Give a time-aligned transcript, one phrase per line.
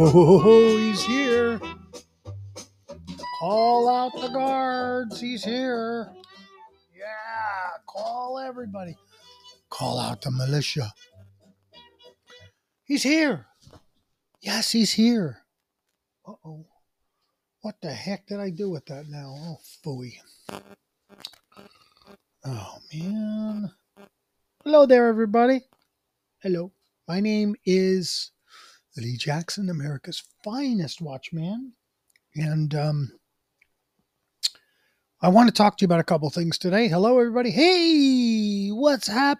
[0.00, 1.60] Oh, he's here.
[3.40, 5.20] Call out the guards.
[5.20, 6.08] He's here.
[6.96, 8.96] Yeah, call everybody.
[9.70, 10.92] Call out the militia.
[12.84, 13.46] He's here.
[14.40, 15.38] Yes, he's here.
[16.24, 16.66] Uh oh.
[17.62, 19.34] What the heck did I do with that now?
[19.36, 20.14] Oh, phooey.
[22.44, 23.72] Oh, man.
[24.62, 25.62] Hello there, everybody.
[26.38, 26.70] Hello.
[27.08, 28.30] My name is
[28.98, 31.72] Lee Jackson, America's finest watchman.
[32.34, 33.12] And um,
[35.22, 36.88] I want to talk to you about a couple things today.
[36.88, 37.50] Hello, everybody.
[37.50, 39.38] Hey, what's happening?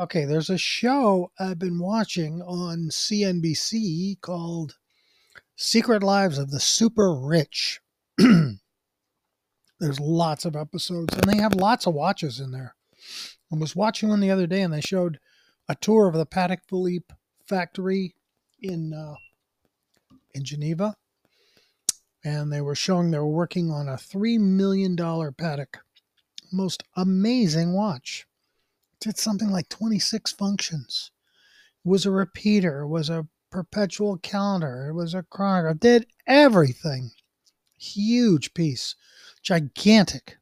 [0.00, 4.76] Okay, there's a show I've been watching on CNBC called
[5.56, 7.80] Secret Lives of the Super Rich.
[8.18, 12.76] there's lots of episodes, and they have lots of watches in there.
[13.52, 15.18] I was watching one the other day, and they showed
[15.68, 17.14] a tour of the Patek Philippe
[17.46, 18.14] factory
[18.60, 19.14] in uh,
[20.34, 20.94] in Geneva,
[22.24, 25.76] and they were showing they were working on a three million dollar Patek,
[26.52, 28.26] most amazing watch.
[29.00, 31.12] Did something like 26 functions.
[31.84, 32.80] It was a repeater.
[32.80, 34.88] It was a perpetual calendar.
[34.88, 35.78] It was a chronograph.
[35.78, 37.12] Did everything.
[37.78, 38.96] Huge piece,
[39.40, 40.37] gigantic,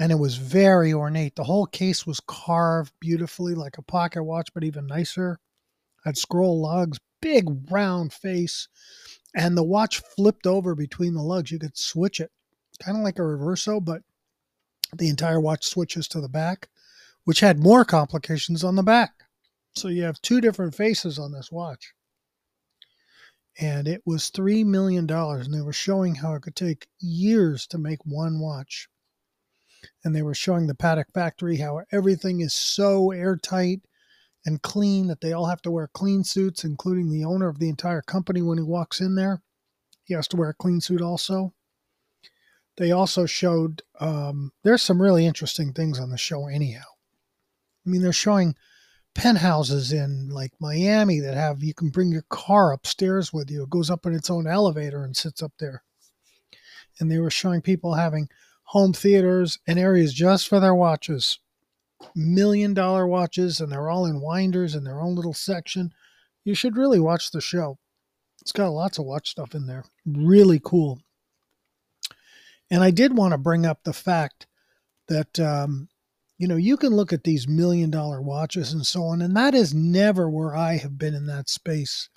[0.00, 1.36] and it was very ornate.
[1.36, 5.38] The whole case was carved beautifully like a pocket watch, but even nicer.
[6.04, 8.66] Had scroll lugs, big round face,
[9.36, 11.52] and the watch flipped over between the lugs.
[11.52, 12.32] You could switch it,
[12.82, 14.02] kind of like a reverso, but
[14.96, 16.68] the entire watch switches to the back
[17.24, 19.12] which had more complications on the back.
[19.76, 21.92] So you have two different faces on this watch.
[23.60, 25.08] And it was $3 million.
[25.08, 28.88] And they were showing how it could take years to make one watch.
[30.04, 33.80] And they were showing the Patek factory how everything is so airtight
[34.46, 37.68] and clean that they all have to wear clean suits, including the owner of the
[37.68, 39.42] entire company when he walks in there.
[40.04, 41.54] He has to wear a clean suit also.
[42.76, 46.84] They also showed, um, there's some really interesting things on the show, anyhow.
[47.86, 48.54] I mean, they're showing
[49.14, 53.64] penthouses in like Miami that have you can bring your car upstairs with you.
[53.64, 55.82] It goes up in its own elevator and sits up there.
[56.98, 58.28] And they were showing people having
[58.70, 61.40] home theaters and areas just for their watches.
[62.14, 65.92] Million dollar watches, and they're all in winders in their own little section.
[66.44, 67.78] You should really watch the show.
[68.40, 69.84] It's got lots of watch stuff in there.
[70.06, 71.00] Really cool.
[72.70, 74.46] And I did want to bring up the fact
[75.08, 75.88] that um,
[76.38, 79.52] you know, you can look at these million dollar watches and so on, and that
[79.52, 82.08] is never where I have been in that space.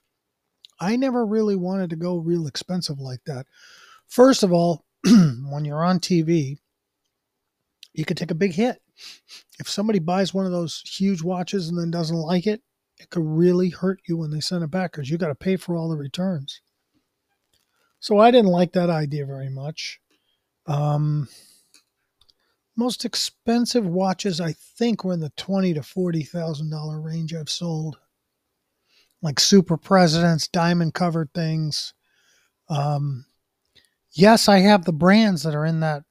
[0.79, 3.47] I never really wanted to go real expensive like that.
[4.07, 4.82] First of all,
[5.49, 6.57] when you're on TV,
[7.93, 8.81] you could take a big hit.
[9.59, 12.61] If somebody buys one of those huge watches and then doesn't like it,
[12.97, 15.57] it could really hurt you when they send it back because you got to pay
[15.57, 16.61] for all the returns.
[17.99, 19.99] So I didn't like that idea very much.
[20.67, 21.27] Um,
[22.75, 27.33] most expensive watches, I think, were in the twenty to forty thousand dollar range.
[27.33, 27.97] I've sold
[29.21, 31.93] like super presidents, diamond covered things.
[32.69, 33.25] Um,
[34.13, 36.03] yes, I have the brands that are in that,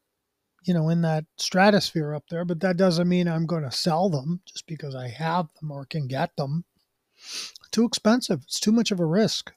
[0.64, 4.10] you know, in that stratosphere up there, but that doesn't mean I'm going to sell
[4.10, 6.64] them just because I have them or can get them.
[7.70, 8.40] Too expensive.
[8.44, 9.52] It's too much of a risk.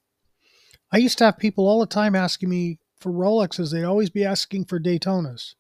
[0.91, 3.71] I used to have people all the time asking me for Rolexes.
[3.71, 5.55] They'd always be asking for Daytonas.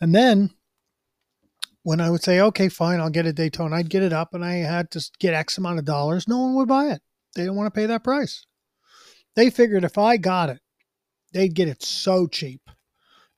[0.00, 0.50] And then
[1.82, 4.44] when I would say, okay, fine, I'll get a Daytona, I'd get it up and
[4.44, 6.28] I had to get X amount of dollars.
[6.28, 7.00] No one would buy it.
[7.34, 8.44] They didn't want to pay that price.
[9.34, 10.60] They figured if I got it,
[11.32, 12.62] they'd get it so cheap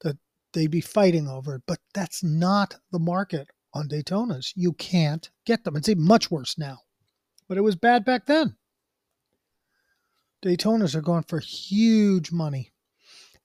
[0.02, 0.16] that
[0.52, 1.62] they'd be fighting over it.
[1.66, 4.52] But that's not the market on Daytonas.
[4.54, 5.76] You can't get them.
[5.76, 6.78] It's even much worse now.
[7.48, 8.56] But it was bad back then.
[10.42, 12.72] Daytonas are going for huge money.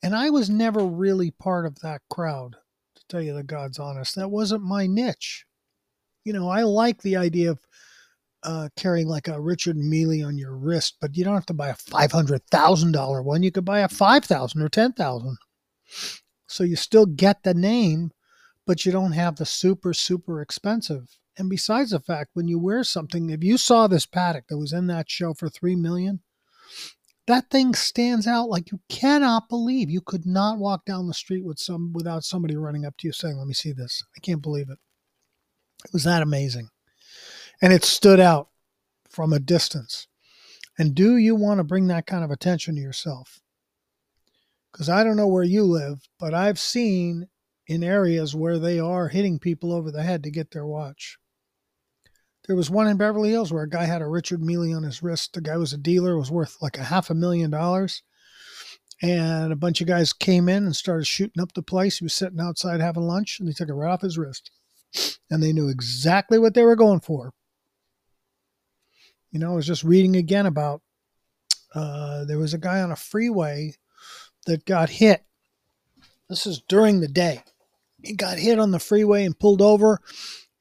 [0.01, 2.55] And I was never really part of that crowd
[2.95, 4.15] to tell you the God's honest.
[4.15, 5.45] That wasn't my niche.
[6.23, 7.59] You know, I like the idea of
[8.45, 11.69] uh, carrying like a Richard Mille on your wrist, but you don't have to buy
[11.69, 13.43] a five hundred thousand dollar one.
[13.43, 15.37] You could buy a five thousand or ten thousand.
[16.47, 18.11] So you still get the name,
[18.65, 21.17] but you don't have the super super expensive.
[21.37, 24.71] And besides the fact, when you wear something, if you saw this Patek that was
[24.71, 26.21] in that show for three million,
[27.27, 31.43] that thing stands out like you cannot believe you could not walk down the street
[31.43, 34.41] with some without somebody running up to you saying let me see this i can't
[34.41, 34.77] believe it
[35.83, 36.69] it was that amazing
[37.61, 38.49] and it stood out
[39.09, 40.07] from a distance
[40.77, 43.41] and do you want to bring that kind of attention to yourself
[44.71, 47.27] because i don't know where you live but i've seen
[47.67, 51.17] in areas where they are hitting people over the head to get their watch
[52.47, 55.01] There was one in Beverly Hills where a guy had a Richard Mille on his
[55.01, 55.33] wrist.
[55.33, 58.03] The guy was a dealer, was worth like a half a million dollars.
[59.01, 61.97] And a bunch of guys came in and started shooting up the place.
[61.97, 64.51] He was sitting outside having lunch and they took it right off his wrist.
[65.29, 67.33] And they knew exactly what they were going for.
[69.35, 70.81] You know, I was just reading again about
[71.73, 73.73] uh, there was a guy on a freeway
[74.45, 75.25] that got hit.
[76.29, 77.43] This is during the day.
[78.01, 79.99] He got hit on the freeway and pulled over.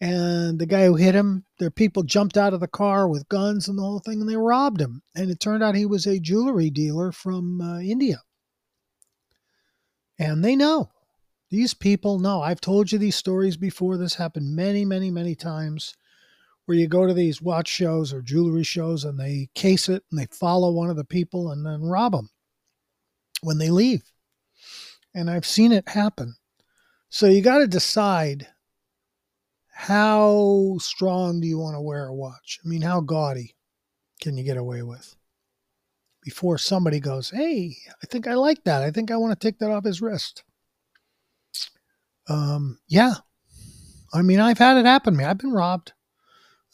[0.01, 3.69] And the guy who hit him, their people jumped out of the car with guns
[3.69, 5.03] and the whole thing, and they robbed him.
[5.15, 8.23] And it turned out he was a jewelry dealer from uh, India.
[10.19, 10.91] And they know.
[11.49, 12.43] These people know.
[12.43, 13.97] I've told you these stories before.
[13.97, 15.95] This happened many, many, many times
[16.67, 20.19] where you go to these watch shows or jewelry shows and they case it and
[20.19, 22.31] they follow one of the people and then rob them
[23.43, 24.03] when they leave.
[25.15, 26.35] And I've seen it happen.
[27.11, 28.49] So you got to decide
[29.73, 32.59] how strong do you want to wear a watch?
[32.65, 33.55] I mean, how gaudy
[34.21, 35.15] can you get away with?
[36.23, 38.83] Before somebody goes, hey, I think I like that.
[38.83, 40.43] I think I want to take that off his wrist.
[42.29, 43.15] Um, yeah.
[44.15, 45.25] I mean, I've had it happen to me.
[45.25, 45.93] I've been robbed.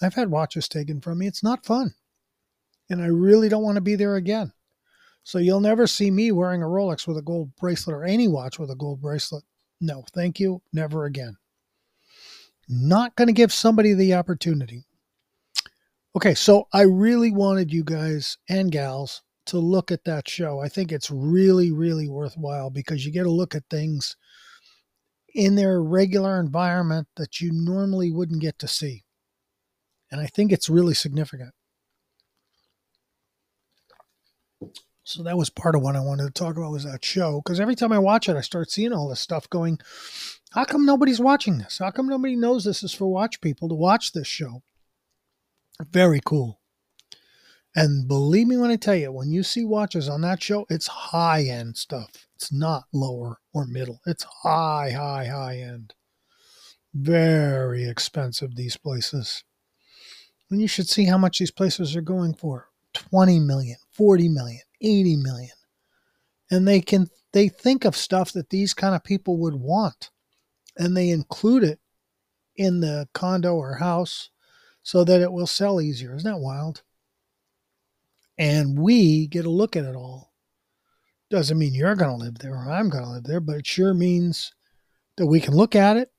[0.02, 1.26] I've had watches taken from me.
[1.26, 1.94] It's not fun.
[2.88, 4.52] And I really don't want to be there again.
[5.22, 8.58] So you'll never see me wearing a Rolex with a gold bracelet or any watch
[8.58, 9.44] with a gold bracelet.
[9.80, 10.62] No, thank you.
[10.72, 11.36] Never again.
[12.68, 14.84] Not going to give somebody the opportunity.
[16.16, 20.60] Okay, so I really wanted you guys and gals to look at that show.
[20.60, 24.16] I think it's really, really worthwhile because you get a look at things
[25.34, 29.04] in their regular environment that you normally wouldn't get to see.
[30.10, 31.52] And I think it's really significant.
[35.04, 37.40] So that was part of what I wanted to talk about was that show.
[37.44, 39.78] Because every time I watch it, I start seeing all this stuff going,
[40.52, 41.78] how come nobody's watching this?
[41.78, 44.62] How come nobody knows this is for watch people to watch this show?
[45.90, 46.60] Very cool.
[47.74, 50.88] And believe me when I tell you, when you see watches on that show, it's
[50.88, 52.10] high end stuff.
[52.34, 54.00] It's not lower or middle.
[54.06, 55.94] It's high, high, high end.
[56.92, 59.44] Very expensive, these places.
[60.50, 64.60] And you should see how much these places are going for 20 million, 40 million,
[64.80, 65.50] 80 million.
[66.50, 70.10] And they can they think of stuff that these kind of people would want
[70.76, 71.78] and they include it
[72.56, 74.30] in the condo or house
[74.82, 76.16] so that it will sell easier.
[76.16, 76.82] Isn't that wild?
[78.36, 80.32] And we get a look at it all.
[81.30, 83.66] Doesn't mean you're going to live there or I'm going to live there, but it
[83.66, 84.52] sure means
[85.16, 86.10] that we can look at it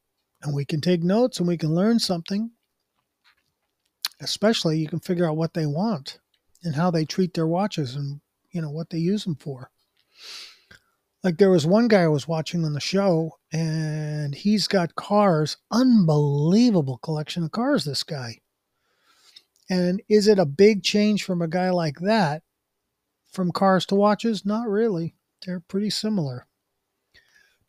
[0.41, 2.51] and we can take notes and we can learn something
[4.21, 6.19] especially you can figure out what they want
[6.63, 8.21] and how they treat their watches and
[8.51, 9.71] you know what they use them for.
[11.23, 15.57] Like there was one guy i was watching on the show and he's got cars
[15.71, 18.39] unbelievable collection of cars this guy.
[19.69, 22.43] And is it a big change from a guy like that
[23.31, 24.45] from cars to watches?
[24.45, 25.15] Not really.
[25.45, 26.47] They're pretty similar.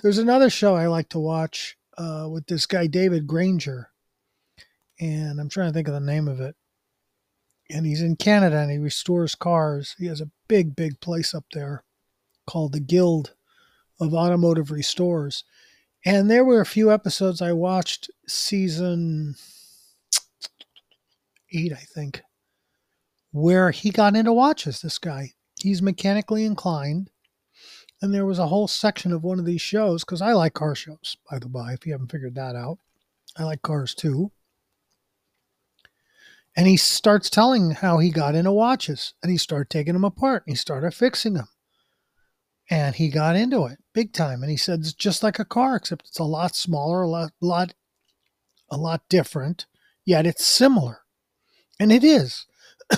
[0.03, 3.92] There's another show i like to watch uh, with this guy david granger
[5.01, 6.55] and I'm trying to think of the name of it.
[7.71, 9.95] And he's in Canada and he restores cars.
[9.99, 11.85] He has a big, big place up there
[12.47, 13.35] called the Guild
[14.01, 15.45] of Automotive Restores.
[16.05, 19.37] And there were a few episodes I watched, season
[21.55, 22.23] eight, I think,
[23.31, 24.81] where he got into watches.
[24.81, 27.11] This guy, he's mechanically inclined.
[28.01, 30.75] And there was a whole section of one of these shows because I like car
[30.75, 32.79] shows, by the by, if you haven't figured that out.
[33.37, 34.33] I like cars too.
[36.57, 40.45] And he starts telling how he got into watches and he started taking them apart
[40.47, 41.49] and he started fixing them.
[42.71, 44.43] And he got into it big time.
[44.43, 47.33] And he said it's just like a car, except it's a lot smaller, a lot,
[47.41, 47.75] lot,
[48.71, 49.67] a lot different,
[50.05, 51.01] yet it's similar.
[51.81, 52.47] And it is.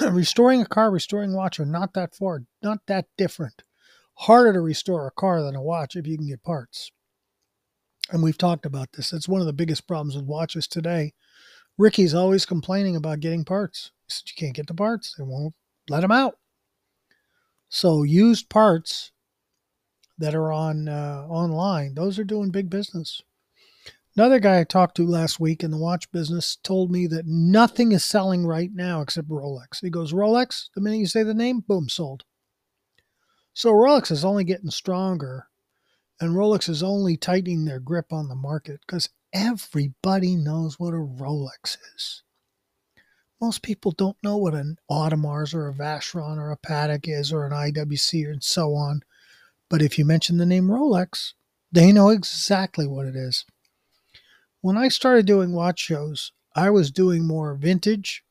[0.11, 3.63] restoring a car, restoring a watch are not that far, not that different.
[4.15, 6.91] Harder to restore a car than a watch if you can get parts.
[8.11, 9.13] And we've talked about this.
[9.13, 11.15] It's one of the biggest problems with watches today
[11.77, 13.91] Ricky's always complaining about getting parts.
[14.07, 15.15] He said, You can't get the parts.
[15.17, 15.55] They won't
[15.89, 16.39] let them out.
[17.69, 19.11] So used parts
[20.19, 23.21] that are on uh, online, those are doing big business.
[24.17, 27.91] Another guy I talked to last week in the watch business told me that nothing
[27.91, 29.81] is selling right now except Rolex.
[29.81, 32.23] He goes, Rolex, the minute you say the name, boom, sold.
[33.55, 35.49] So Rolex is only getting stronger,
[36.21, 40.99] and Rolex is only tightening their grip on the market because everybody knows what a
[40.99, 42.23] Rolex is.
[43.41, 47.45] Most people don't know what an Audemars or a Vacheron or a Patek is or
[47.45, 49.03] an IWC and so on.
[49.69, 51.33] But if you mention the name Rolex,
[51.73, 53.45] they know exactly what it is.
[54.61, 58.25] When I started doing watch shows, I was doing more vintage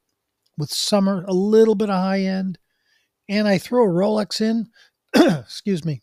[0.58, 2.58] with summer, a little bit of high end,
[3.28, 4.70] and I threw a Rolex in,
[5.16, 6.02] excuse me,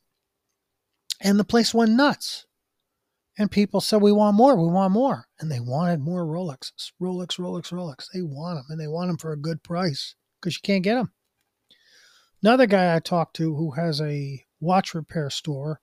[1.21, 2.47] and the place went nuts.
[3.41, 5.27] And people said, We want more, we want more.
[5.41, 6.93] And they wanted more Rolexes.
[7.01, 8.09] Rolex, Rolex, Rolex.
[8.13, 10.97] They want them, and they want them for a good price because you can't get
[10.97, 11.13] them.
[12.43, 15.81] Another guy I talked to who has a watch repair store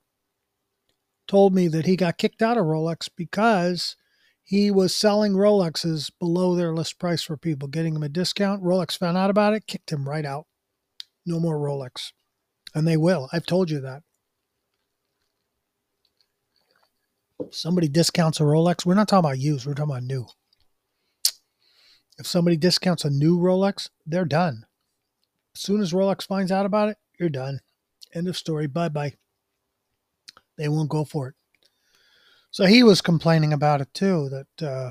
[1.26, 3.96] told me that he got kicked out of Rolex because
[4.44, 8.62] he was selling Rolexes below their list price for people, getting them a discount.
[8.62, 10.46] Rolex found out about it, kicked him right out.
[11.26, 12.12] No more Rolex.
[12.72, 13.28] And they will.
[13.32, 14.04] I've told you that.
[17.50, 18.84] Somebody discounts a Rolex.
[18.84, 20.26] We're not talking about used, we're talking about new.
[22.18, 24.66] If somebody discounts a new Rolex, they're done.
[25.54, 27.60] As soon as Rolex finds out about it, you're done.
[28.12, 28.66] End of story.
[28.66, 29.14] Bye bye.
[30.56, 31.34] They won't go for it.
[32.50, 34.90] So he was complaining about it too that uh,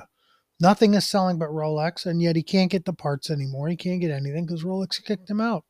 [0.60, 3.68] nothing is selling but Rolex, and yet he can't get the parts anymore.
[3.68, 5.66] He can't get anything because Rolex kicked him out.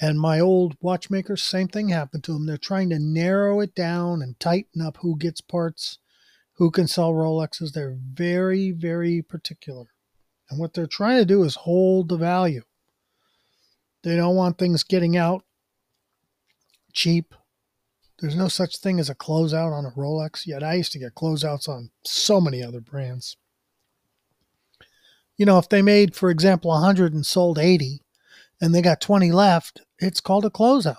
[0.00, 2.46] And my old watchmaker, same thing happened to him.
[2.46, 5.98] They're trying to narrow it down and tighten up who gets parts,
[6.54, 7.72] who can sell Rolexes.
[7.72, 9.86] They're very, very particular.
[10.50, 12.62] And what they're trying to do is hold the value.
[14.02, 15.44] They don't want things getting out
[16.92, 17.34] cheap.
[18.18, 21.14] There's no such thing as a closeout on a Rolex, yet I used to get
[21.14, 23.36] closeouts on so many other brands.
[25.36, 28.01] You know, if they made, for example, 100 and sold 80
[28.62, 30.96] and they got 20 left, it's called a closeout.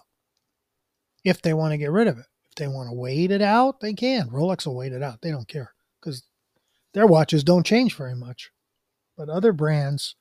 [1.23, 2.25] If they want to get rid of it.
[2.49, 4.29] If they want to wait it out, they can.
[4.29, 5.21] Rolex will wait it out.
[5.21, 6.23] They don't care because
[6.93, 8.51] their watches don't change very much.
[9.17, 10.15] But other brands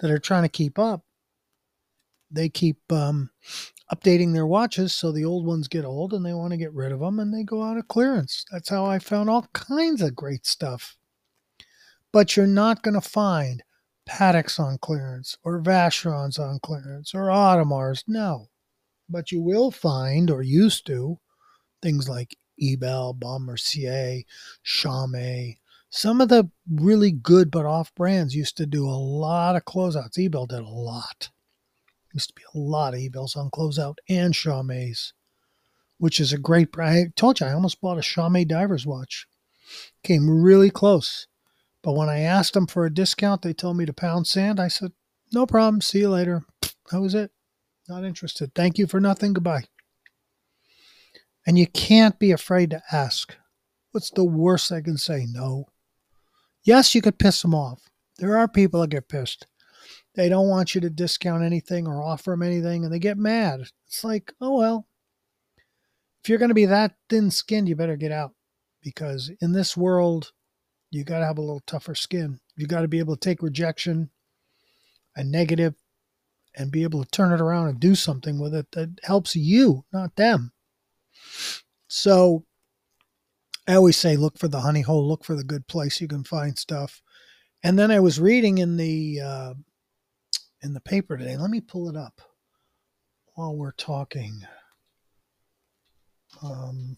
[0.00, 1.04] that are trying to keep up,
[2.30, 3.30] they keep um,
[3.92, 6.92] updating their watches so the old ones get old and they want to get rid
[6.92, 8.46] of them and they go out of clearance.
[8.50, 10.96] That's how I found all kinds of great stuff.
[12.10, 13.62] But you're not going to find
[14.10, 18.02] Pateks on clearance or Vacherons on clearance or Audemars.
[18.08, 18.48] No.
[19.08, 21.18] But you will find, or used to,
[21.80, 24.22] things like Ebel, Baume Mercier,
[24.64, 25.58] Chaumet.
[25.90, 30.18] Some of the really good but off brands used to do a lot of closeouts.
[30.18, 31.30] Ebel did a lot.
[32.12, 35.12] Used to be a lot of Ebels on closeout and Chaumets,
[35.98, 36.96] which is a great brand.
[36.96, 39.26] I told you I almost bought a Chaumet diver's watch.
[40.02, 41.28] Came really close.
[41.82, 44.60] But when I asked them for a discount, they told me to pound sand.
[44.60, 44.92] I said,
[45.32, 45.80] no problem.
[45.80, 46.42] See you later.
[46.90, 47.30] That was it.
[47.88, 48.54] Not interested.
[48.54, 49.32] Thank you for nothing.
[49.32, 49.64] Goodbye.
[51.46, 53.36] And you can't be afraid to ask.
[53.92, 55.26] What's the worst I can say?
[55.28, 55.66] No.
[56.62, 57.80] Yes, you could piss them off.
[58.18, 59.46] There are people that get pissed.
[60.14, 63.62] They don't want you to discount anything or offer them anything, and they get mad.
[63.86, 64.86] It's like, oh well.
[66.22, 68.32] If you're going to be that thin skinned, you better get out.
[68.82, 70.32] Because in this world,
[70.90, 72.40] you got to have a little tougher skin.
[72.56, 74.10] You got to be able to take rejection
[75.16, 75.74] and negative
[76.56, 79.84] and be able to turn it around and do something with it that helps you,
[79.92, 80.52] not them.
[81.88, 82.44] So
[83.68, 86.24] I always say look for the honey hole, look for the good place you can
[86.24, 87.02] find stuff.
[87.62, 89.54] And then I was reading in the uh,
[90.62, 91.36] in the paper today.
[91.36, 92.20] Let me pull it up
[93.34, 94.40] while we're talking.
[96.42, 96.96] Um,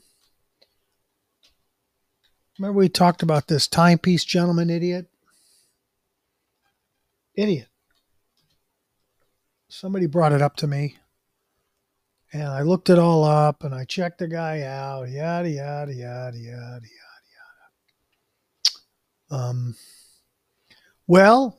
[2.63, 5.09] remember we talked about this timepiece gentleman idiot?
[7.35, 7.67] Idiot.
[9.69, 10.97] Somebody brought it up to me.
[12.33, 16.39] And I looked it all up and I checked the guy out, yada, yada, yada,
[16.39, 16.87] yada, yada,
[19.29, 19.43] yada.
[19.43, 19.75] Um,
[21.09, 21.59] well,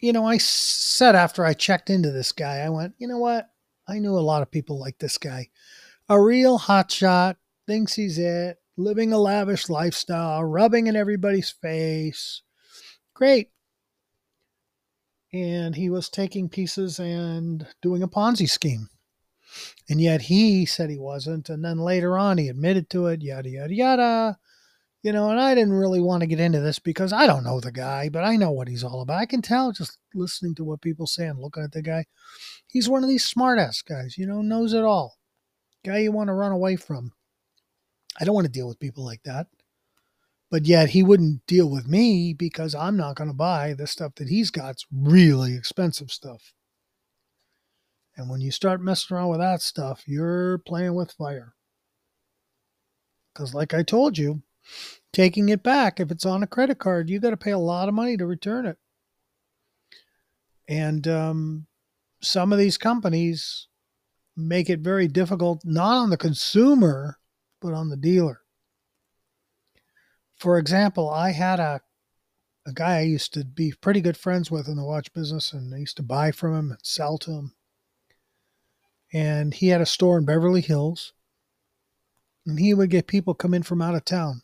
[0.00, 3.50] you know, I said after I checked into this guy, I went, you know what?
[3.86, 5.50] I knew a lot of people like this guy.
[6.08, 12.42] A real hotshot, thinks he's it, living a lavish lifestyle, rubbing in everybody's face.
[13.14, 13.50] Great.
[15.32, 18.88] And he was taking pieces and doing a Ponzi scheme.
[19.88, 21.48] And yet he said he wasn't.
[21.48, 24.38] And then later on, he admitted to it, yada, yada, yada.
[25.02, 27.58] You know, and I didn't really want to get into this because I don't know
[27.58, 29.18] the guy, but I know what he's all about.
[29.18, 32.04] I can tell just listening to what people say and looking at the guy.
[32.66, 35.16] He's one of these smartass guys, you know, knows it all.
[35.84, 37.12] Guy you want to run away from.
[38.20, 39.46] I don't want to deal with people like that.
[40.50, 44.16] But yet he wouldn't deal with me because I'm not going to buy the stuff
[44.16, 44.70] that he's got.
[44.70, 46.52] It's really expensive stuff.
[48.16, 51.54] And when you start messing around with that stuff, you're playing with fire.
[53.32, 54.42] Because, like I told you,
[55.12, 56.00] taking it back.
[56.00, 58.26] If it's on a credit card, you got to pay a lot of money to
[58.26, 58.76] return it.
[60.68, 61.66] And um,
[62.20, 63.68] some of these companies
[64.36, 67.19] make it very difficult, not on the consumer,
[67.60, 68.42] but on the dealer.
[70.36, 71.82] for example, I had a
[72.66, 75.74] a guy I used to be pretty good friends with in the watch business, and
[75.74, 77.54] I used to buy from him and sell to him.
[79.12, 81.12] And he had a store in Beverly Hills,
[82.46, 84.42] and he would get people come in from out of town,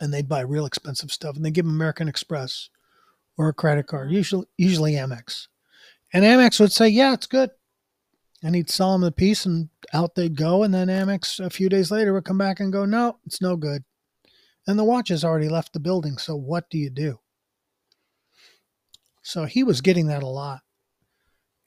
[0.00, 2.68] and they'd buy real expensive stuff, and they give American Express
[3.38, 5.48] or a credit card, usually usually Amex,
[6.12, 7.50] and Amex would say, "Yeah, it's good,"
[8.42, 11.68] and he'd sell them the piece, and out they'd go, and then Amex a few
[11.68, 13.84] days later would come back and go, "No, it's no good."
[14.66, 17.20] And the watch has already left the building, so what do you do?
[19.22, 20.60] So he was getting that a lot.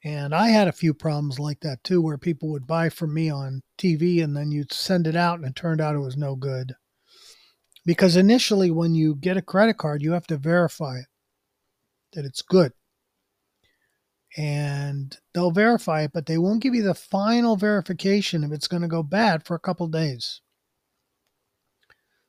[0.02, 3.28] And I had a few problems like that too, where people would buy from me
[3.28, 6.36] on TV and then you'd send it out and it turned out it was no
[6.36, 6.74] good.
[7.84, 11.06] Because initially, when you get a credit card, you have to verify it
[12.12, 12.72] that it's good.
[14.36, 18.82] And they'll verify it, but they won't give you the final verification if it's going
[18.82, 20.40] to go bad for a couple days.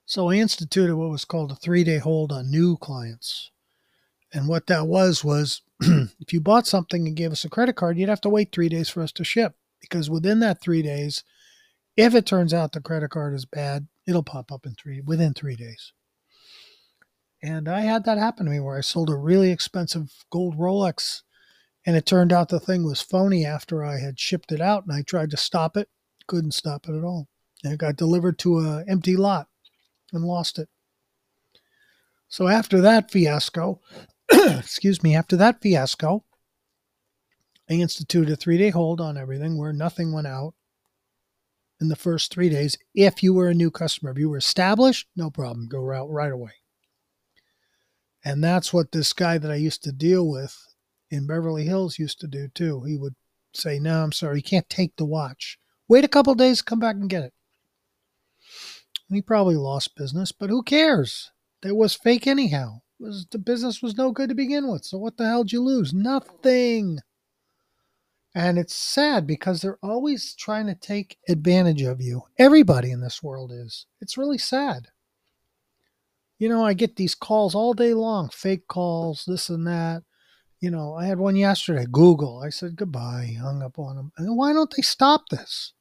[0.06, 3.52] So I instituted what was called a three day hold on new clients.
[4.34, 7.98] And what that was was if you bought something and gave us a credit card,
[7.98, 11.24] you'd have to wait three days for us to ship because within that three days,
[11.98, 15.34] if it turns out the credit card is bad, it'll pop up in three within
[15.34, 15.94] three days.
[17.44, 21.22] And I had that happen to me where I sold a really expensive gold Rolex
[21.86, 24.94] and it turned out the thing was phony after I had shipped it out and
[24.94, 25.90] I tried to stop it,
[26.28, 27.28] couldn't stop it at all.
[27.64, 29.48] And it got delivered to an empty lot
[30.12, 30.70] and lost it.
[32.28, 33.82] So after that fiasco,
[34.32, 36.24] excuse me, after that fiasco,
[37.70, 40.54] I instituted a three day hold on everything where nothing went out
[41.80, 42.78] in the first three days.
[42.94, 46.32] If you were a new customer, if you were established, no problem, go out right
[46.32, 46.52] away.
[48.24, 50.56] And that's what this guy that I used to deal with
[51.12, 52.84] in Beverly Hills used to do too.
[52.84, 53.16] He would
[53.54, 55.60] say, No, I'm sorry, you can't take the watch.
[55.88, 57.34] Wait a couple days, come back and get it.
[59.10, 61.32] And he probably lost business, but who cares?
[61.64, 62.82] It was fake anyhow.
[63.00, 64.86] Was the business was no good to begin with.
[64.86, 65.94] So what the hell did you lose?
[65.94, 67.00] Nothing.
[68.34, 72.24] And it's sad because they're always trying to take advantage of you.
[72.40, 73.86] Everybody in this world is.
[74.00, 74.88] It's really sad.
[76.40, 80.04] You know, I get these calls all day long, fake calls, this and that.
[80.62, 82.40] You know, I had one yesterday, Google.
[82.40, 84.12] I said goodbye, hung up on them.
[84.18, 85.74] And why don't they stop this?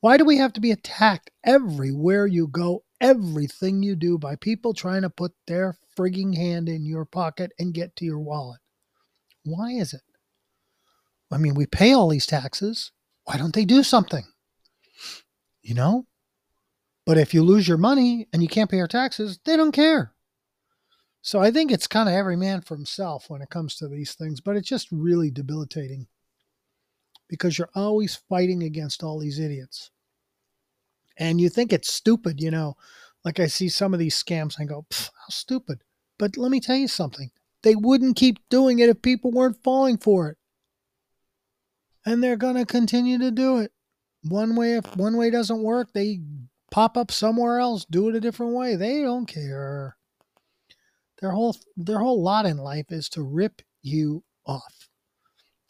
[0.00, 4.74] Why do we have to be attacked everywhere you go, everything you do by people
[4.74, 8.60] trying to put their frigging hand in your pocket and get to your wallet?
[9.44, 10.02] Why is it?
[11.32, 12.92] I mean, we pay all these taxes.
[13.24, 14.24] Why don't they do something?
[15.62, 16.06] You know?
[17.06, 20.13] But if you lose your money and you can't pay your taxes, they don't care.
[21.24, 24.12] So I think it's kind of every man for himself when it comes to these
[24.12, 26.06] things, but it's just really debilitating
[27.28, 29.90] because you're always fighting against all these idiots
[31.16, 32.76] and you think it's stupid, you know.
[33.24, 35.82] Like I see some of these scams, I go, how stupid.
[36.18, 37.30] But let me tell you something.
[37.62, 40.36] They wouldn't keep doing it if people weren't falling for it.
[42.04, 43.72] And they're going to continue to do it.
[44.24, 46.20] One way if one way doesn't work, they
[46.70, 48.76] pop up somewhere else, do it a different way.
[48.76, 49.96] They don't care.
[51.20, 54.88] Their whole their whole lot in life is to rip you off.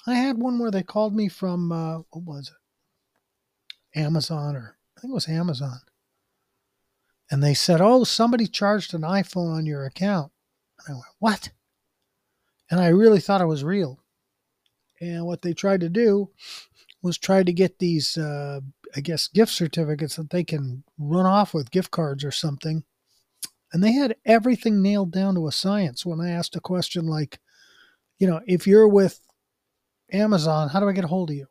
[0.07, 3.99] I had one where they called me from uh, what was it?
[3.99, 5.81] Amazon or I think it was Amazon.
[7.31, 10.33] And they said, Oh, somebody charged an iPhone on your account.
[10.87, 11.51] And I went, What?
[12.71, 14.01] And I really thought it was real.
[15.01, 16.31] And what they tried to do
[17.03, 18.61] was try to get these, uh,
[18.97, 22.85] I guess, gift certificates that they can run off with gift cards or something.
[23.75, 27.41] And they had everything nailed down to a science when I asked a question like,
[28.21, 29.19] you know, if you're with
[30.13, 31.49] Amazon, how do I get a hold of you?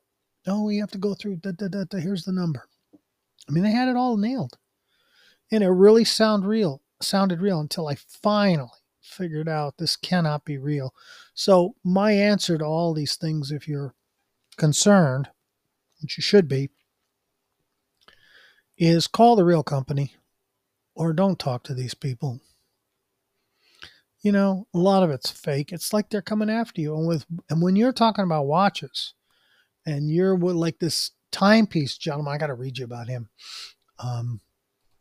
[0.48, 2.64] Oh, you have to go through, da, da, da, da, here's the number.
[3.50, 4.58] I mean, they had it all nailed.
[5.52, 8.70] And it really sound real, sounded real until I finally
[9.02, 10.96] figured out this cannot be real.
[11.34, 13.96] So my answer to all these things, if you're
[14.56, 15.28] concerned,
[16.02, 16.70] which you should be,
[18.78, 20.16] is call the real company
[20.95, 22.39] or don't talk to these people.
[24.21, 25.71] You know, a lot of it's fake.
[25.71, 26.95] It's like they're coming after you.
[26.95, 29.13] And with and when you're talking about watches
[29.86, 33.29] and you're like this timepiece, gentleman, I got to read you about him.
[33.99, 34.39] Um,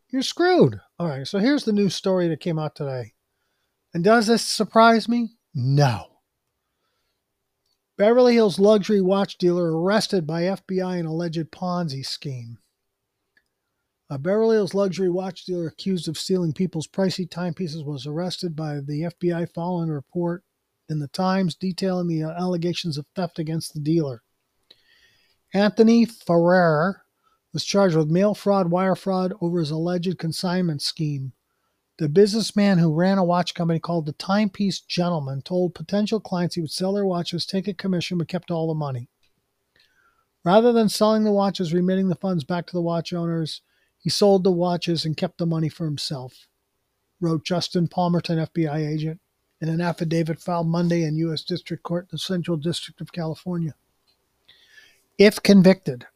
[0.09, 0.81] you're screwed.
[0.99, 1.27] All right.
[1.27, 3.13] So here's the new story that came out today.
[3.95, 5.37] And does this surprise me?
[5.55, 6.07] No.
[7.97, 12.59] Beverly Hills luxury watch dealer arrested by FBI in alleged Ponzi scheme.
[14.13, 18.75] A Beverly Hills luxury watch dealer accused of stealing people's pricey timepieces was arrested by
[18.75, 20.45] the FBI following a report
[20.91, 24.23] in the Times detailing the uh, allegations of theft against the dealer.
[25.55, 27.05] Anthony Farrer
[27.55, 31.33] was charged with mail fraud, wire fraud over his alleged consignment scheme,
[31.97, 36.61] The businessman who ran a watch company called the Timepiece Gentleman told potential clients he
[36.61, 39.09] would sell their watches, take a commission, but kept all the money.
[40.45, 43.63] Rather than selling the watches, remitting the funds back to the watch owners,
[44.03, 46.49] he sold the watches and kept the money for himself,
[47.21, 49.21] wrote Justin Palmerton, FBI agent,
[49.61, 51.45] in an affidavit filed Monday in U.S.
[51.45, 53.75] District Court the Central District of California.
[55.19, 56.07] If convicted,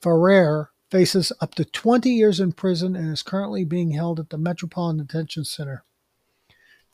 [0.00, 4.38] Farrer faces up to 20 years in prison and is currently being held at the
[4.38, 5.84] Metropolitan Detention Center.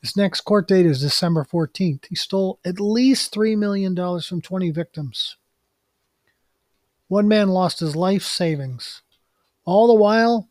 [0.01, 2.05] His next court date is December 14th.
[2.07, 5.37] He stole at least $3 million from 20 victims.
[7.07, 9.01] One man lost his life savings.
[9.69, 10.49] All the while,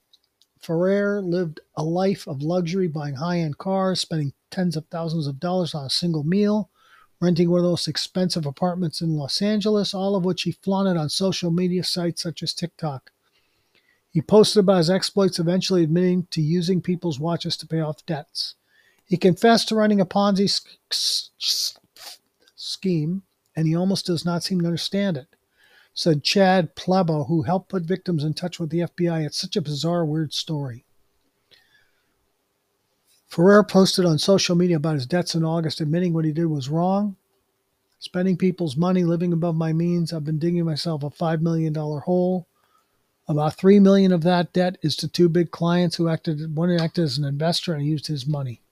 [0.60, 5.40] Farrer lived a life of luxury, buying high end cars, spending tens of thousands of
[5.40, 6.70] dollars on a single meal,
[7.20, 11.08] renting one of those expensive apartments in Los Angeles, all of which he flaunted on
[11.08, 13.10] social media sites such as TikTok.
[14.08, 18.54] He posted about his exploits, eventually admitting to using people's watches to pay off debts.
[19.04, 20.48] He confessed to running a Ponzi
[22.54, 23.22] scheme,
[23.56, 25.26] and he almost does not seem to understand it
[25.98, 29.26] said Chad Plebo, who helped put victims in touch with the FBI.
[29.26, 30.84] It's such a bizarre, weird story.
[33.26, 36.68] Farrer posted on social media about his debts in August, admitting what he did was
[36.68, 37.16] wrong.
[37.98, 40.12] Spending people's money, living above my means.
[40.12, 42.46] I've been digging myself a $5 million hole.
[43.26, 47.02] About 3 million of that debt is to two big clients who acted, one acted
[47.02, 48.62] as an investor and used his money.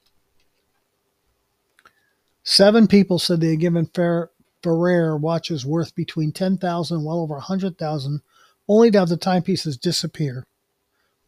[2.45, 4.31] Seven people said they had given Farrer,
[4.67, 8.21] Farrer watches worth between 10,000 and well over 100,000
[8.69, 10.47] only to have the timepieces disappear.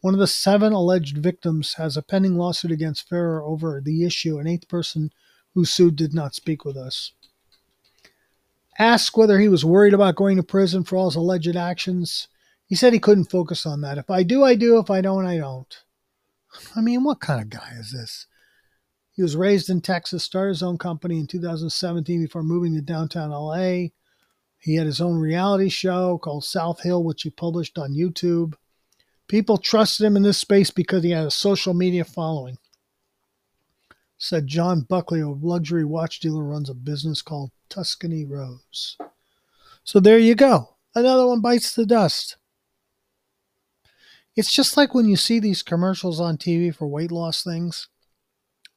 [0.01, 4.39] One of the seven alleged victims has a pending lawsuit against Farrer over the issue.
[4.39, 5.11] An eighth person
[5.53, 7.13] who sued did not speak with us.
[8.77, 12.27] Asked whether he was worried about going to prison for all his alleged actions,
[12.65, 13.97] he said he couldn't focus on that.
[13.97, 14.79] If I do, I do.
[14.79, 15.83] If I don't, I don't.
[16.75, 18.25] I mean, what kind of guy is this?
[19.19, 23.31] He was raised in Texas, started his own company in 2017 before moving to downtown
[23.31, 23.89] LA.
[24.59, 28.53] He had his own reality show called South Hill, which he published on YouTube.
[29.27, 32.59] People trusted him in this space because he had a social media following.
[34.17, 38.95] Said John Buckley, a luxury watch dealer, runs a business called Tuscany Rose.
[39.83, 40.77] So there you go.
[40.95, 42.37] Another one bites the dust.
[44.37, 47.89] It's just like when you see these commercials on TV for weight loss things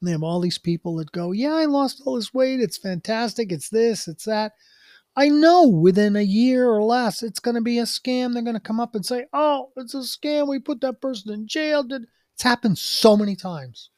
[0.02, 2.58] and they have all these people that go, Yeah, I lost all this weight.
[2.58, 3.52] It's fantastic.
[3.52, 4.52] It's this, it's that.
[5.14, 8.34] I know within a year or less, it's going to be a scam.
[8.34, 10.48] They're going to come up and say, Oh, it's a scam.
[10.48, 11.86] We put that person in jail.
[11.88, 13.90] It's happened so many times.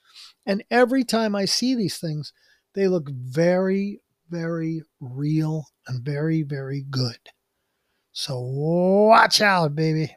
[0.45, 2.35] And every time I see these things,
[2.75, 7.19] they look very, very real and very, very good.
[8.13, 10.15] So watch out, baby.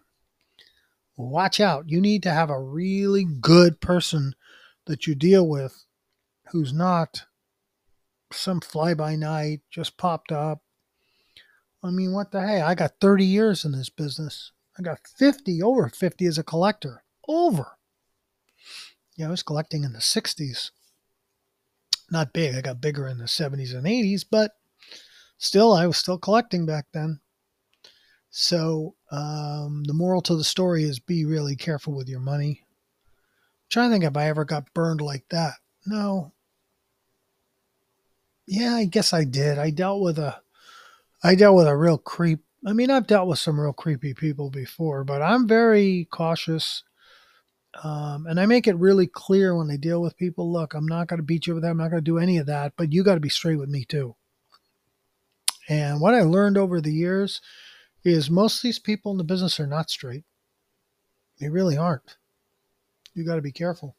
[1.15, 1.89] Watch out.
[1.89, 4.35] You need to have a really good person
[4.87, 5.85] that you deal with
[6.51, 7.25] who's not
[8.31, 10.61] some fly by night just popped up.
[11.83, 12.61] I mean, what the hey?
[12.61, 14.51] I got 30 years in this business.
[14.77, 17.03] I got 50, over 50 as a collector.
[17.27, 17.77] Over.
[19.15, 20.71] Yeah, I was collecting in the 60s.
[22.11, 22.55] Not big.
[22.55, 24.51] I got bigger in the 70s and 80s, but
[25.37, 27.19] still, I was still collecting back then.
[28.29, 32.66] So, um, the moral to the story is be really careful with your money
[33.69, 35.53] trying to think if I ever got burned like that.
[35.85, 36.33] No.
[38.45, 39.57] Yeah, I guess I did.
[39.57, 40.41] I dealt with a
[41.23, 42.39] I dealt with a real creep.
[42.65, 46.83] I mean, I've dealt with some real creepy people before, but I'm very cautious.
[47.83, 51.07] Um, and I make it really clear when I deal with people look, I'm not
[51.07, 51.71] going to beat you with that.
[51.71, 53.69] I'm not going to do any of that, but you got to be straight with
[53.69, 54.15] me too.
[55.69, 57.41] And what I learned over the years
[58.03, 60.23] is most of these people in the business are not straight.
[61.39, 62.15] They really aren't
[63.17, 63.95] you got to be careful.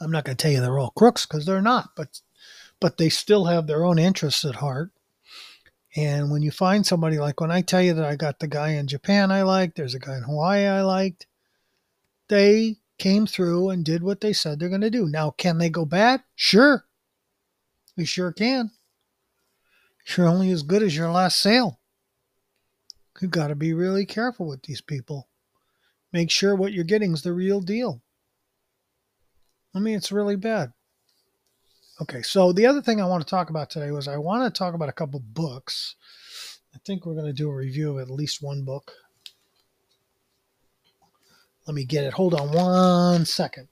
[0.00, 2.20] I'm not going to tell you they're all crooks because they're not, but
[2.80, 4.90] but they still have their own interests at heart.
[5.94, 8.70] And when you find somebody like when I tell you that I got the guy
[8.70, 11.26] in Japan I liked, there's a guy in Hawaii I liked,
[12.28, 15.06] they came through and did what they said they're going to do.
[15.06, 16.22] Now, can they go bad?
[16.34, 16.86] Sure.
[17.96, 18.70] We sure can.
[20.16, 21.78] You're only as good as your last sale.
[23.20, 25.28] You've got to be really careful with these people
[26.12, 28.02] make sure what you're getting is the real deal.
[29.74, 30.72] I mean, it's really bad.
[32.00, 34.58] Okay, so the other thing I want to talk about today was I want to
[34.58, 35.96] talk about a couple books.
[36.74, 38.92] I think we're going to do a review of at least one book.
[41.66, 42.12] Let me get it.
[42.12, 43.68] Hold on one second.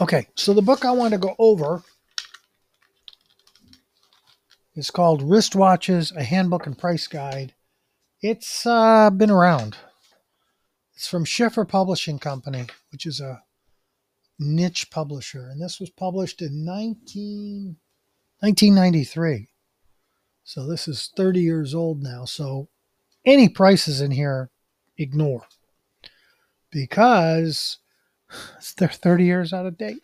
[0.00, 1.82] Okay, so the book I want to go over
[4.74, 7.54] is called Wristwatches, a Handbook and Price Guide
[8.22, 9.76] it's uh, been around.
[10.94, 13.42] It's from Schiffer Publishing Company, which is a
[14.38, 15.48] niche publisher.
[15.48, 17.76] And this was published in 19,
[18.40, 19.48] 1993.
[20.44, 22.24] So this is 30 years old now.
[22.24, 22.68] So
[23.24, 24.50] any prices in here,
[24.98, 25.46] ignore
[26.70, 27.78] because
[28.76, 30.02] they're 30 years out of date.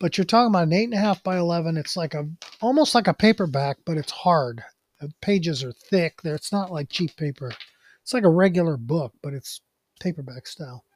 [0.00, 1.76] But you're talking about an eight and a half by 11.
[1.76, 2.28] It's like a
[2.60, 4.62] almost like a paperback, but it's hard.
[5.04, 6.22] The pages are thick.
[6.22, 7.52] There, It's not like cheap paper.
[8.02, 9.60] It's like a regular book, but it's
[10.00, 10.86] paperback style.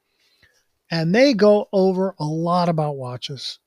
[0.91, 3.59] And they go over a lot about watches.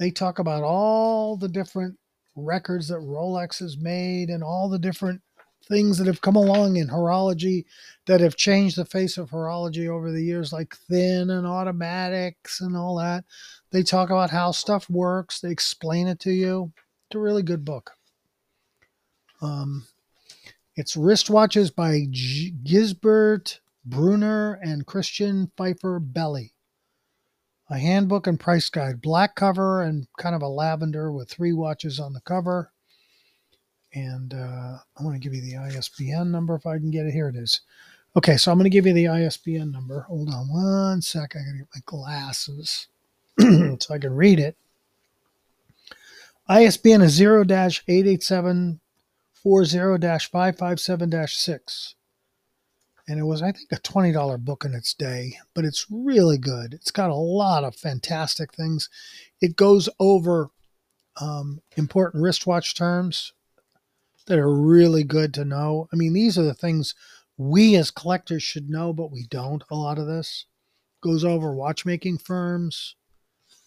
[0.00, 1.96] They talk about all the different
[2.34, 5.22] records that Rolex has made and all the different
[5.68, 7.66] things that have come along in horology
[8.06, 12.76] that have changed the face of horology over the years, like thin and automatics and
[12.76, 13.24] all that.
[13.70, 16.72] They talk about how stuff works, they explain it to you.
[17.08, 17.95] It's a really good book.
[19.46, 19.86] Um,
[20.74, 26.52] it's Wristwatches by G- Gisbert Brunner and Christian Pfeiffer Belli.
[27.68, 31.98] A handbook and price guide, black cover and kind of a lavender with three watches
[31.98, 32.72] on the cover.
[33.92, 37.12] And uh, I want to give you the ISBN number if I can get it.
[37.12, 37.60] Here it is.
[38.16, 40.02] Okay, so I'm going to give you the ISBN number.
[40.02, 41.34] Hold on one sec.
[41.34, 42.88] I got to get my glasses
[43.40, 44.56] so I can read it.
[46.48, 48.80] ISBN is 0 887
[49.46, 51.94] 40 557 6.
[53.06, 56.74] And it was, I think, a $20 book in its day, but it's really good.
[56.74, 58.90] It's got a lot of fantastic things.
[59.40, 60.50] It goes over
[61.20, 63.34] um, important wristwatch terms
[64.26, 65.88] that are really good to know.
[65.92, 66.96] I mean, these are the things
[67.38, 69.62] we as collectors should know, but we don't.
[69.70, 70.46] A lot of this
[71.00, 72.96] goes over watchmaking firms,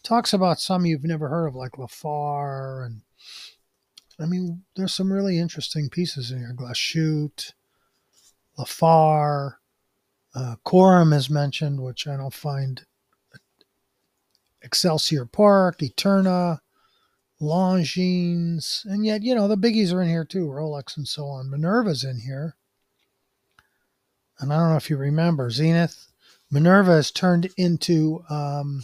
[0.03, 3.03] talks about some you've never heard of, like Lafar and
[4.19, 6.55] I mean, there's some really interesting pieces in here.
[6.55, 7.53] Glashütte,
[8.57, 9.53] Lafar,
[10.35, 12.85] uh, Corum is mentioned, which I don't find.
[14.61, 16.61] Excelsior Park, Eterna,
[17.41, 21.49] Longines, and yet, you know, the biggies are in here too, Rolex and so on.
[21.49, 22.55] Minerva's in here.
[24.39, 26.07] And I don't know if you remember, Zenith.
[26.51, 28.83] Minerva has turned into um,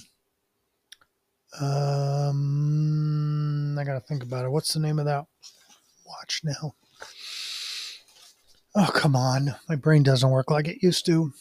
[1.61, 3.25] um,
[3.79, 4.51] I got to think about it.
[4.51, 5.25] What's the name of that
[6.05, 6.75] watch now?
[8.75, 9.55] Oh, come on.
[9.69, 11.31] My brain doesn't work like it used to.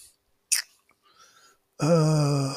[1.81, 2.55] Uh,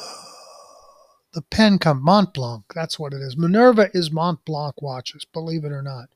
[1.32, 2.62] the pen come Montblanc.
[2.74, 3.36] That's what it is.
[3.36, 6.08] Minerva is Montblanc watches, believe it or not.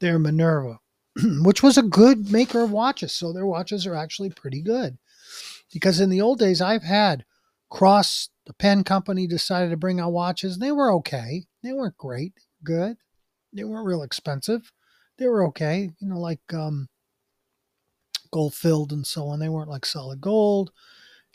[0.00, 0.78] They're Minerva,
[1.42, 3.12] which was a good maker of watches.
[3.12, 4.98] So their watches are actually pretty good.
[5.72, 7.24] Because in the old days, I've had
[7.70, 10.58] cross the pen company decided to bring out watches.
[10.58, 11.44] They were okay.
[11.62, 12.34] They weren't great.
[12.62, 12.96] Good.
[13.52, 14.72] They weren't real expensive.
[15.18, 15.90] They were okay.
[15.98, 16.88] You know, like um,
[18.32, 19.38] gold filled and so on.
[19.38, 20.72] They weren't like solid gold.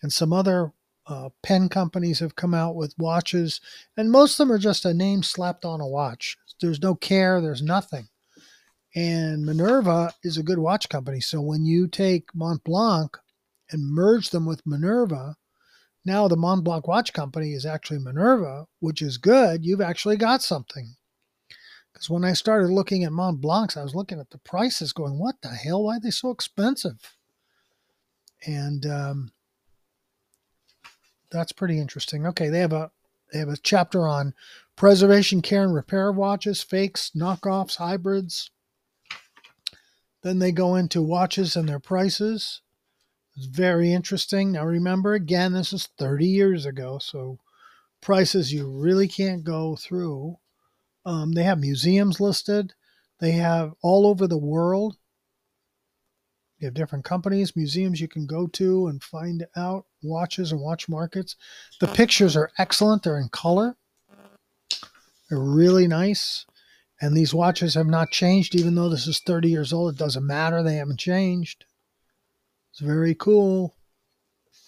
[0.03, 0.71] And some other
[1.07, 3.59] uh, pen companies have come out with watches,
[3.97, 6.37] and most of them are just a name slapped on a watch.
[6.61, 7.41] There's no care.
[7.41, 8.07] There's nothing.
[8.95, 11.19] And Minerva is a good watch company.
[11.19, 13.09] So when you take Montblanc
[13.71, 15.35] and merge them with Minerva,
[16.05, 19.65] now the Montblanc watch company is actually Minerva, which is good.
[19.65, 20.95] You've actually got something.
[21.91, 25.35] Because when I started looking at Montblancs, I was looking at the prices going, what
[25.41, 25.83] the hell?
[25.83, 27.15] Why are they so expensive?
[28.45, 29.31] And um,
[31.29, 32.25] that's pretty interesting.
[32.25, 32.91] Okay, they have a
[33.31, 34.33] they have a chapter on
[34.75, 38.49] preservation, care, and repair of watches, fakes, knockoffs, hybrids.
[40.23, 42.62] Then they go into watches and their prices.
[43.39, 44.52] It's very interesting.
[44.52, 47.39] Now, remember, again, this is 30 years ago, so
[48.02, 50.39] prices you really can't go through.
[51.06, 52.73] Um, they have museums listed,
[53.21, 54.97] they have all over the world.
[56.58, 60.89] You have different companies, museums you can go to and find out watches and watch
[60.89, 61.38] markets.
[61.80, 63.78] The pictures are excellent, they're in color,
[65.30, 66.45] they're really nice.
[66.99, 69.93] And these watches have not changed, even though this is 30 years old.
[69.93, 71.63] It doesn't matter, they haven't changed.
[72.71, 73.75] It's very cool.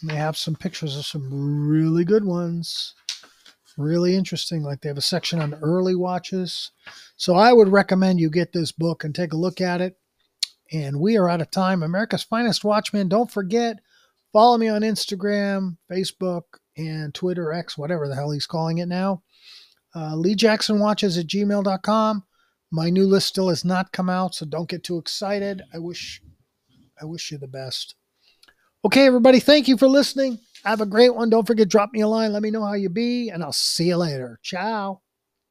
[0.01, 2.95] And they have some pictures of some really good ones.
[3.77, 4.63] Really interesting.
[4.63, 6.71] Like they have a section on early watches.
[7.15, 9.97] So I would recommend you get this book and take a look at it.
[10.71, 11.83] And we are out of time.
[11.83, 13.09] America's Finest Watchman.
[13.09, 13.79] Don't forget,
[14.31, 16.43] follow me on Instagram, Facebook,
[16.77, 19.23] and Twitter, X, whatever the hell he's calling it now.
[19.93, 22.23] Uh, Lee Jackson Watches at gmail.com.
[22.71, 25.61] My new list still has not come out, so don't get too excited.
[25.73, 26.21] I wish
[27.01, 27.95] I wish you the best.
[28.85, 30.39] Okay, everybody, thank you for listening.
[30.63, 31.29] Have a great one.
[31.29, 32.33] Don't forget, drop me a line.
[32.33, 34.39] Let me know how you be, and I'll see you later.
[34.43, 35.01] Ciao.